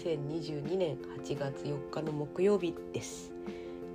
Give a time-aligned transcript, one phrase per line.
[0.00, 3.32] 2022年8月4日の木曜日です。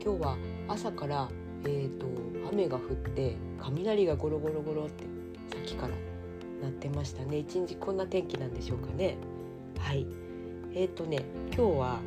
[0.04, 0.38] 今日は
[0.68, 1.30] 朝から
[1.64, 2.06] えーと、
[2.52, 5.06] 雨が降って雷がゴロゴロゴロって
[5.52, 5.96] さっきから
[6.62, 7.40] なってましたね。
[7.40, 9.18] 一日こんな天気なんでしょうかね。
[9.80, 10.06] はい。
[10.76, 12.00] えーとね今日は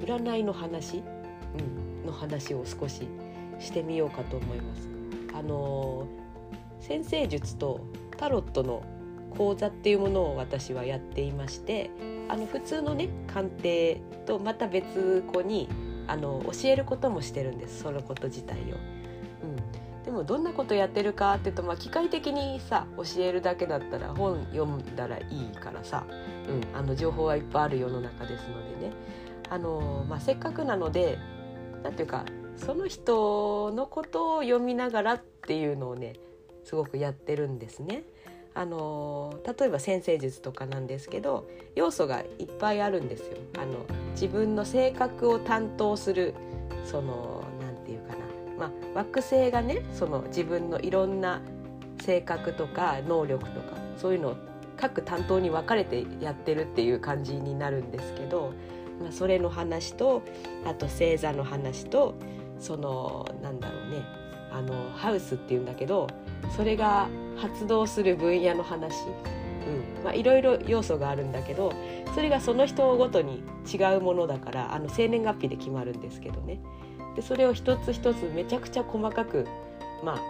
[0.00, 3.06] 占いの話、うん、の話を少し
[3.60, 4.88] してみようかと思います。
[5.34, 8.82] あのー、先生術とタロットの
[9.36, 11.90] 講座っていうものを私はやっていまして
[12.30, 15.68] あの普通のね鑑定とまた別個に
[16.06, 18.76] あの教えることもしてるんですそのこと自体を。
[19.42, 26.04] うん、でもどんなことやってるかっていうと、まあ、機械的にさ教えるだけだったら本読んだらいいからさ、
[26.48, 28.92] うん、あの情報はいっぱいある世の中ですのでね
[29.48, 31.18] あの、まあ、せっかくなので
[31.82, 32.24] 何ていうか
[32.56, 36.14] その人のことを読みながらっていうのをね
[36.64, 38.04] すごくやってるんですね。
[38.54, 43.36] あの例えば先生術とかなんですけど要素がいっぱいあるんですよ。
[43.58, 46.34] あの自分の性格を担当する
[46.84, 48.16] その何て言うか
[48.58, 51.40] な、まあ、惑星がねその自分のいろんな
[52.02, 54.36] 性格とか能力とかそういうのを
[54.76, 58.54] 各担当に分かれてやってるっていう感じになるんですけど、
[59.00, 60.22] まあ、それの話と
[60.64, 62.14] あと星座の話と
[62.58, 64.02] そのなんだろうね
[64.50, 66.08] あのハウスっていうんだけど
[66.56, 69.06] それが発動する分野の話、
[70.14, 71.72] いろいろ要素があるんだけど
[72.14, 73.42] それがその人ごとに
[73.72, 76.60] 違うものだからあの生年月日で決まるんですけどね。
[77.14, 79.46] でそれを一つ一つめちゃくちゃ細かく、
[80.04, 80.20] まあ、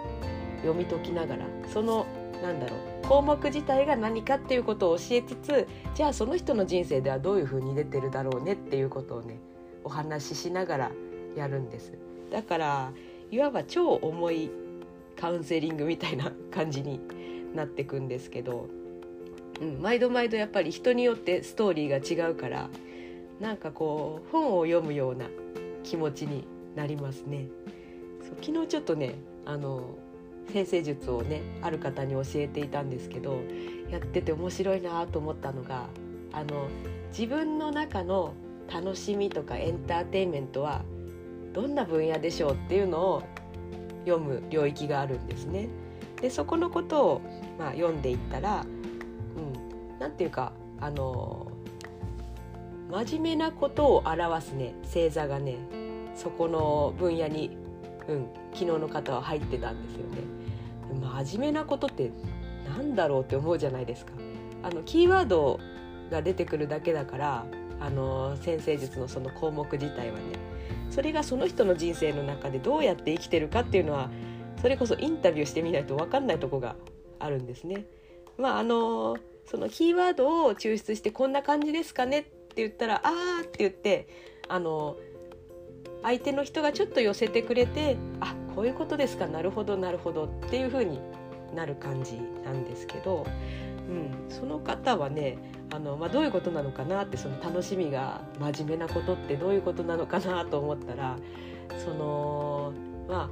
[0.61, 2.05] 読み解きながらその
[2.41, 9.39] なんだろう項目自体が何かっていうことを教えつつじゃあその人の人生ではどういうふうに出てるだろうねっていうことをね
[9.83, 10.91] お話ししながら
[11.35, 11.93] やるんです。
[12.31, 12.91] だから
[13.29, 14.49] いわば超重い
[15.21, 16.99] カウンセリングみたいな感じに
[17.53, 18.67] なってくんですけど、
[19.61, 22.69] うん、毎度毎度やっぱり人によってストーリーが違うから
[23.39, 25.27] なんかこう本を読むような
[25.83, 27.47] 気持ちになりますね。
[28.21, 29.13] そう昨日ちょっとね
[29.45, 29.95] あの
[30.51, 33.41] 先生術をねある方に教えていたんですけど
[33.91, 35.87] やってて面白いなと思ったのが
[36.33, 36.67] あの
[37.11, 38.33] 自分の中の
[38.73, 40.81] 楽しみとかエンターテインメントは
[41.53, 43.23] どんな分野でしょうっていうのを
[44.05, 45.67] 読む領域があるんですね。
[46.21, 47.21] でそこのことを、
[47.57, 48.65] まあ、読んでいったら、
[49.99, 51.51] うん、ていうかあの
[52.91, 55.55] 真面目なことを表すね星座がね
[56.15, 57.57] そこの分野に、
[58.07, 60.17] うん、昨日の方は入ってたんですよね。
[61.25, 62.11] 真面目なことって
[62.67, 64.11] なんだろうって思うじゃないですか。
[64.63, 65.59] あのキーワード
[66.11, 67.45] が出てくるだけだから
[67.79, 70.21] あの先生術のその項目自体はね
[70.91, 74.09] それがその人の人生の中でどうやって生きてるかっていうのは
[74.61, 76.75] それこそインタビューしてみないと分かんないとこが
[77.19, 77.85] あるんですね。
[78.37, 84.07] まああのそのキーワードを抽出してこんな感じですかねって言ったら「あー」って言って
[84.47, 84.97] あの
[86.03, 90.99] 相手の人がちょっと寄せてくれて「あこういうことですかなるほどなるほど」っていう風に
[91.55, 93.25] なる感じなんですけど、
[93.91, 95.37] うん、その方はね
[95.69, 101.17] あの、まあ、どういうことなのかなってその楽しみが真面目なことってどういうことなのかなと思ったら
[101.77, 102.73] その
[103.09, 103.29] まあ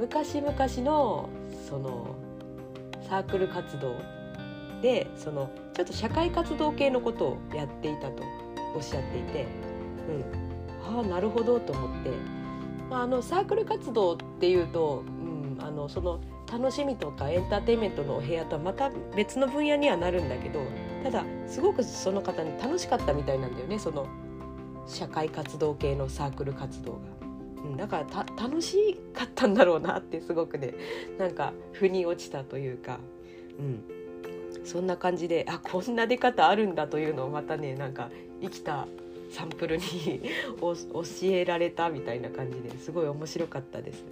[0.00, 0.52] 昔々
[0.84, 1.28] の
[1.68, 2.16] その
[3.08, 3.94] サークル活動
[4.82, 8.22] でそのちょっと社会活動系のことをやっていたと
[8.74, 9.46] おっしゃっていて、
[10.90, 12.10] うん、ああなるほどと思って、
[12.90, 16.20] まあ、あのサークル活動っていうと、うん、あのその
[16.50, 20.60] 楽しみとかエンターテインメントのお部屋とはまた別の分野にはなるんだけど
[21.02, 24.06] ただすごくその方に楽しかったみたいなんだよねその
[24.86, 27.16] 社会活動系のサークル活動が。
[27.76, 30.74] だから楽しかったんだろうなってすごくね
[31.18, 33.00] なんか腑に落ちたというか、
[33.58, 33.82] うん、
[34.64, 38.86] そんな感じであこんな出方あるんだというのをまたねなんか生きた
[39.32, 39.82] サンプルに
[40.60, 40.74] 教
[41.24, 44.04] えられたみたいな感じですごい面白かったです。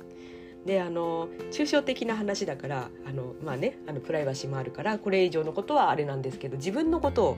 [0.66, 7.36] であの抽象的な話だからあの、まあね、あのプライバシーもあるからこれ以上のことはあれなんですけど自分のことを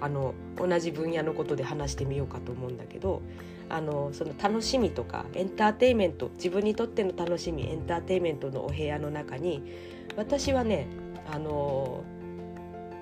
[0.00, 3.22] あの同じ分野のことで話してみようかと思うんだけど
[3.70, 9.62] あのその楽しみとかエンターテインメント自分にとっての楽しみエンターテインメントのお部屋の中に
[10.16, 10.86] 私はね
[11.32, 12.04] あの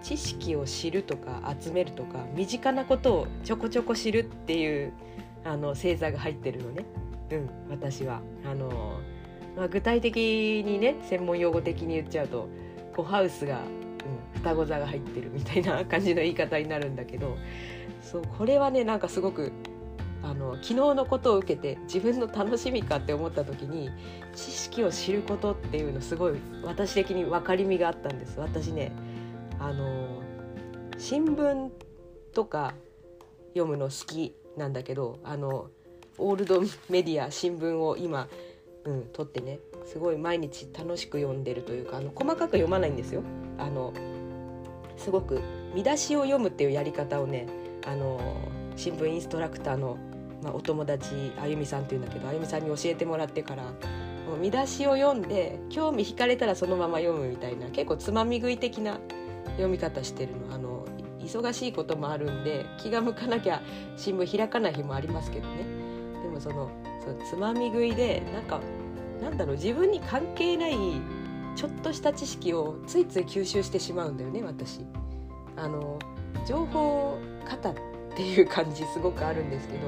[0.02, 4.92] 知識を知るとか集めるとか身近なことをちょこちょこ知るっていう
[5.44, 6.86] あの星座が入ってるのね、
[7.32, 8.20] うん、私は。
[8.46, 9.00] あの
[9.56, 12.48] まあ、具体的にね専門用語的に言っちゃうと
[12.94, 17.36] コハウスが、うん、双子座が入ってるみたいな感じの言い方になるんだけど
[18.02, 19.52] そうこれはねなんかすごく
[20.22, 23.90] あの昨日のことを受けて自分の楽しみかって思った時に
[24.34, 26.34] 知識を知ることっていうのすごい
[26.64, 28.40] 私的に分かりみがあったんです。
[28.40, 28.92] 私ね
[29.60, 30.22] あの
[30.96, 31.70] 新聞
[32.32, 32.74] とか
[33.48, 35.68] 読むの好きなんだけどあの
[36.18, 38.28] オールドメディア新聞を今、
[38.84, 39.58] うん、取ってね。
[39.86, 43.22] すごい毎日楽しく読んでるというかあの細かく読まないんですよ。
[43.58, 43.92] あの
[44.96, 45.40] すごく
[45.74, 47.46] 見出しを読むっていうやり方をね
[47.86, 48.18] あの
[48.76, 49.98] 新聞インストラクターの、
[50.42, 58.98] まあ、お友達あゆみさんっていうんだけどあゆみさんに教えてもらってからもう見出しを読んで興味惹かれたらそのまま読むみたいな結構つまみ食い的な
[59.56, 60.54] 読み方してるの。
[60.54, 60.84] あの
[61.24, 63.62] 忙しいこともあるんで気が向かなきゃ
[63.96, 65.64] 新聞開かない日もありますけどね。
[66.22, 66.70] でもその
[67.04, 68.60] そのつまみ食いでなんか
[69.22, 70.76] なんだろう自分に関係ない
[71.54, 74.80] ちょっとした知識をついつい吸収してしまうんだよね私。
[75.56, 75.98] あの
[76.46, 77.18] 情報
[77.48, 77.74] 型っ
[78.16, 79.80] ていう感じすごくあるんですけど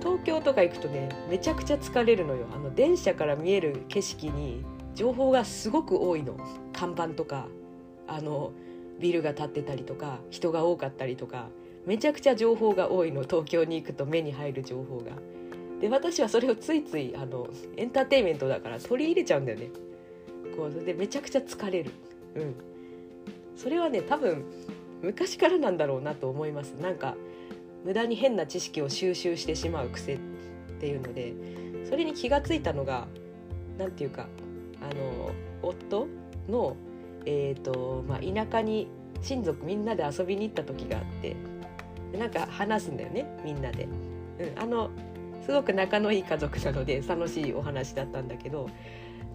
[0.00, 4.64] 東京とか行くとねめちゃくちゃ疲れるのよあの電車から見える景色に
[4.94, 6.36] 情報がすごく多いの
[6.72, 7.46] 看板とか
[8.06, 8.52] あの
[9.00, 11.48] ビルが建ってたりとか人が多かったりとか
[11.86, 15.12] めちゃくちゃ情報が多いの東京に行くと目に入る情報が。
[15.82, 19.68] で私はそれをついついあのエンターテインメントだから取り入れちゃうんだよね。
[20.56, 21.90] こうでめちゃくちゃ疲れる。
[22.36, 22.54] うん、
[23.56, 24.44] それはね多分
[25.02, 27.16] 昔からなんだろうなと思いますなんか
[27.84, 30.18] 無駄に変な知識を収集してしまう癖っ
[30.80, 31.34] ていうので
[31.84, 33.08] それに気が付いたのが
[33.76, 34.28] 何て言うか
[34.80, 35.32] あの
[35.62, 36.06] 夫
[36.48, 36.76] の、
[37.26, 38.88] えーとまあ、田舎に
[39.20, 41.36] 親族みんなで遊びに行った時があって
[42.16, 43.88] なんか話すんだよねみんなで。
[44.38, 44.90] うん、あの
[45.44, 48.68] すごく仲のいい家族なので楽しいお話だったんだけど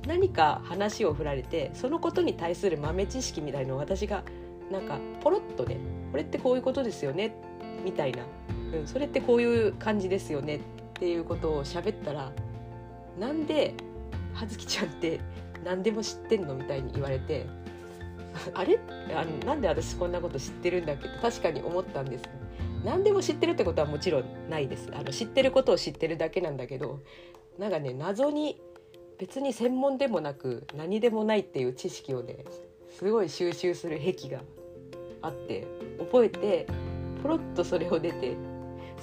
[0.07, 4.24] 何か話を振られてそのことに対する豆知識みたいのを私が
[4.71, 5.77] なんかポロッとね
[6.12, 7.36] これってこういうことですよね
[7.83, 8.24] みたいな、
[8.74, 10.59] うん、それってこういう感じですよねっ
[10.94, 12.31] ていうことを喋ったら
[13.19, 13.74] なんで
[14.33, 15.19] 葉月ちゃんって
[15.65, 17.45] 何でも知ってんのみたいに言われて
[18.54, 18.80] あれ？
[19.15, 22.24] あのなんで私こんなこと知ってるんだっけって確かに思ったんです。
[22.87, 24.89] 何でも知ってるってことはもちろんないです。
[24.93, 27.01] あの知ってることを知ってるだけなんだけど
[27.59, 28.61] なんかね謎に
[29.19, 32.45] 別に専門でもなく何でもないっていう知識をね
[32.97, 34.41] すごい収集する癖が
[35.21, 35.67] あって
[35.99, 36.67] 覚えて
[37.21, 38.37] ポロッとそれを出て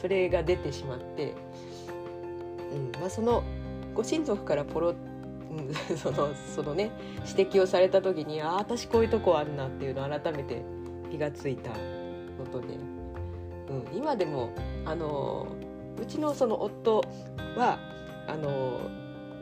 [0.00, 1.34] それが出てしまって、
[2.72, 3.44] うんまあ、その
[3.92, 4.96] ご親族からポロッ、
[5.98, 6.90] そのそのね
[7.28, 10.62] 指摘をされた時にああ私こういうとこあんなっていうのを改めて
[11.10, 12.78] 気がついたのとね、
[13.68, 14.50] うん、今でも
[14.84, 15.46] あの
[16.00, 17.02] うちのその夫
[17.56, 17.78] は
[18.26, 18.90] あの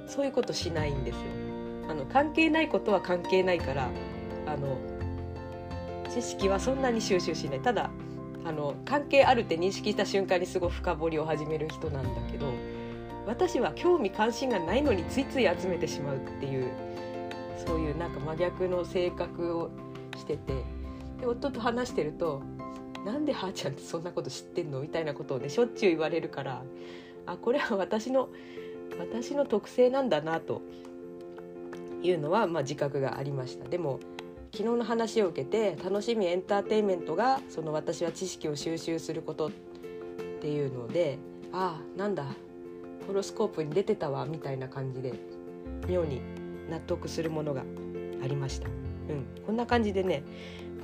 [0.06, 1.22] そういうことしないんですよ。
[1.88, 3.88] あの関係ないことは関係ないから
[4.46, 4.78] あの
[6.08, 7.90] 知識はそんなに収集しないただ
[8.44, 12.52] あの関係あるって認識した瞬間にすごい深掘りを始める人なんだけど
[13.26, 16.70] 私は興味関心がないのについつい集めてしまうっていう
[17.64, 19.70] そういうなんか真逆の性格を
[20.16, 20.52] してて
[21.20, 22.42] で夫と話してると
[23.04, 26.62] 「なんではーちゃんってそんなこと知ってんの?」みたいなことをねしょっちゅう言われるから
[27.26, 28.28] あこれは私の
[28.98, 30.60] 私の特性なんだなと
[32.02, 34.00] いうのはまあ自覚がありましたでも
[34.52, 39.50] 昨日の話を受けて楽しみエンターテインメントがその私は知識を収集することっ
[40.40, 41.18] ていうので
[41.52, 42.26] ああなんだ
[43.06, 45.14] ホロスコープに出てたわみたいな感じで
[45.88, 46.20] 妙に
[46.68, 47.62] 納得するものが
[48.22, 48.68] ありました。
[48.68, 48.70] う
[49.14, 50.22] ん、こんな感じでね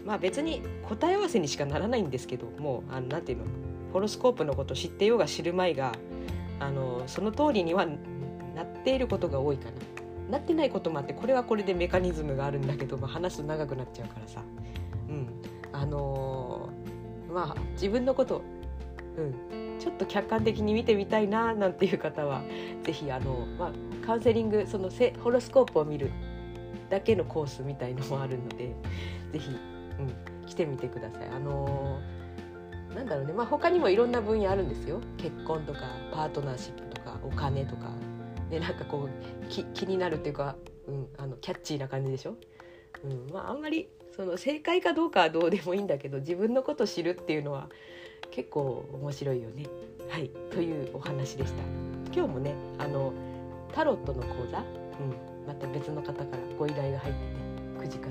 [0.09, 3.45] まあ別に答え合わせにしかならないんですけどもうあのなんていうの
[3.93, 5.93] ホロスコープのこと知ってようが知るまいが
[6.59, 7.87] あのその通りには
[8.57, 9.73] なっていることが多いかな。
[10.31, 14.43] なってないこともあってこれはこれでメカニズムがあるんだけど、まあ、話すと長くなっちゃうからさ、
[15.09, 15.29] うん。
[15.73, 18.43] あのー、まあ自分のこと、
[19.17, 22.43] うん、ちょっと客観的に見てみたいななんていう方は
[22.83, 24.91] 是非あの、まあ、カウンセリングその
[25.23, 26.11] ホロスコープを見る
[26.91, 28.75] だけのコースみたいのもあるので
[29.33, 29.57] 是非、
[29.99, 31.29] うん、来てみてください。
[31.29, 35.01] あのー、なんだろうね、まあ、他にもいろんな分野あるんですよ。
[35.17, 35.81] 結婚とか
[36.13, 37.89] パートナーシップとかお金とか。
[38.51, 39.09] でなんかこ
[39.45, 42.37] うき気になるっていうか、うん、あのキャッチーな感じでしょ、
[43.05, 43.33] うん。
[43.33, 47.69] まあ、あんまりその正解かどうかはどうでもいいんだけど自分のこと知るっていうのは
[48.31, 49.67] 結構面白いよね。
[50.09, 50.31] はい。
[50.51, 51.63] というお話でした。
[52.15, 53.13] 今日もねあの
[53.73, 56.27] タロットの講座、うん、また別の方から
[56.59, 58.09] ご依頼が入ってて9時か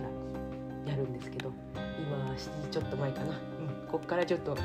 [0.85, 1.51] らやるんですけど。
[1.97, 4.55] 今7時ちょっと前かな、うん、こっからちょっと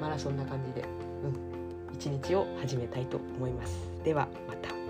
[0.00, 3.76] マラソンな感じで、うん、一日を始めたいと思います。
[4.04, 4.81] ではまた。